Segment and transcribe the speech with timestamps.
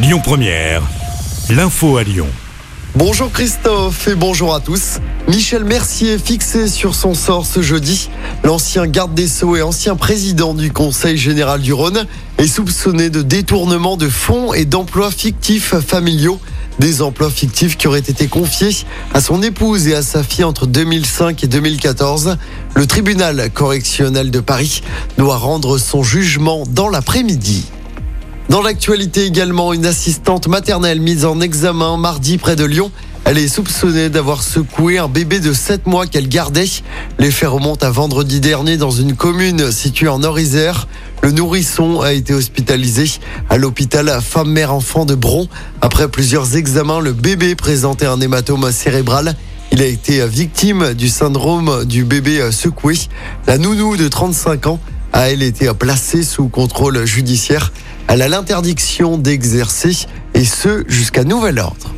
[0.00, 0.82] Lyon Première,
[1.50, 2.28] l'info à Lyon.
[2.94, 5.00] Bonjour Christophe et bonjour à tous.
[5.26, 8.08] Michel Mercier fixé sur son sort ce jeudi.
[8.44, 12.06] L'ancien garde des Sceaux et ancien président du Conseil général du Rhône
[12.38, 16.38] est soupçonné de détournement de fonds et d'emplois fictifs familiaux.
[16.78, 20.68] Des emplois fictifs qui auraient été confiés à son épouse et à sa fille entre
[20.68, 22.36] 2005 et 2014.
[22.76, 24.80] Le tribunal correctionnel de Paris
[25.16, 27.66] doit rendre son jugement dans l'après-midi.
[28.48, 32.90] Dans l'actualité également, une assistante maternelle mise en examen mardi près de Lyon.
[33.26, 36.64] Elle est soupçonnée d'avoir secoué un bébé de 7 mois qu'elle gardait.
[37.18, 40.88] Les faits remontent à vendredi dernier dans une commune située en Nord-Isère.
[41.22, 43.04] Le nourrisson a été hospitalisé
[43.50, 45.46] à l'hôpital femme-mère-enfant de Bron.
[45.82, 49.34] Après plusieurs examens, le bébé présentait un hématome cérébral.
[49.72, 52.94] Il a été victime du syndrome du bébé secoué.
[53.46, 54.80] La nounou de 35 ans
[55.12, 57.72] a elle été placée sous contrôle judiciaire.
[58.06, 61.94] Elle a l'interdiction d'exercer et ce jusqu'à nouvel ordre.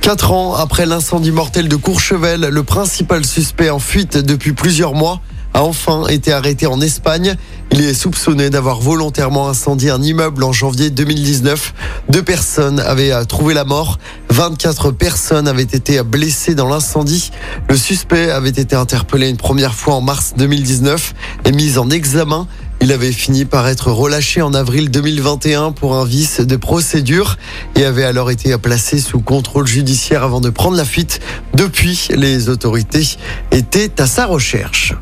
[0.00, 5.20] Quatre ans après l'incendie mortel de Courchevel, le principal suspect en fuite depuis plusieurs mois
[5.54, 7.36] a enfin été arrêté en Espagne.
[7.70, 11.74] Il est soupçonné d'avoir volontairement incendié un immeuble en janvier 2019.
[12.08, 13.98] Deux personnes avaient trouvé la mort.
[14.30, 17.30] 24 personnes avaient été blessées dans l'incendie.
[17.68, 22.46] Le suspect avait été interpellé une première fois en mars 2019 et mis en examen.
[22.80, 27.36] Il avait fini par être relâché en avril 2021 pour un vice de procédure
[27.74, 31.20] et avait alors été placé sous contrôle judiciaire avant de prendre la fuite.
[31.54, 33.16] Depuis, les autorités
[33.50, 34.94] étaient à sa recherche.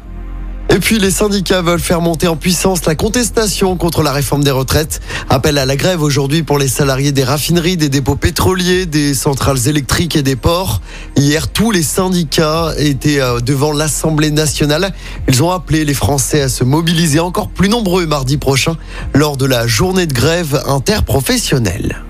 [0.77, 4.50] Et puis les syndicats veulent faire monter en puissance la contestation contre la réforme des
[4.50, 5.00] retraites.
[5.30, 9.69] Appel à la grève aujourd'hui pour les salariés des raffineries, des dépôts pétroliers, des centrales
[9.69, 10.82] électriques et des ports.
[11.16, 14.92] Hier, tous les syndicats étaient euh, devant l'Assemblée nationale.
[15.28, 18.77] Ils ont appelé les Français à se mobiliser encore plus nombreux mardi prochain
[19.14, 22.05] lors de la journée de grève interprofessionnelle.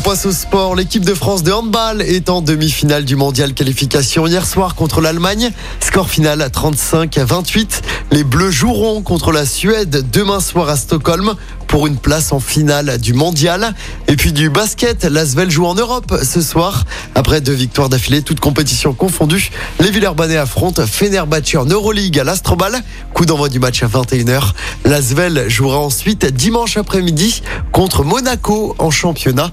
[0.00, 0.76] On passe au sport.
[0.76, 5.50] L'équipe de France de handball est en demi-finale du mondial qualification hier soir contre l'Allemagne.
[5.78, 7.82] Score final à 35 à 28.
[8.10, 11.34] Les Bleus joueront contre la Suède demain soir à Stockholm
[11.66, 13.74] pour une place en finale du mondial.
[14.08, 16.86] Et puis du basket, l'Asvel joue en Europe ce soir.
[17.14, 19.50] Après deux victoires d'affilée, toutes compétitions confondues,
[19.80, 22.82] les Villeurbanais affrontent Fenerbahce en Euroleague à l'Astrobal.
[23.12, 24.52] Coup d'envoi du match à 21h.
[24.86, 29.52] L'Asvel jouera ensuite dimanche après-midi contre Monaco en championnat,